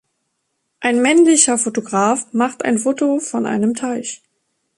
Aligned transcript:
Ein 0.79 0.99
männlicher 1.03 1.59
Fotograf 1.59 2.25
macht 2.33 2.65
ein 2.65 2.79
Foto 2.79 3.19
von 3.19 3.45
einem 3.45 3.75
Teich. 3.75 4.23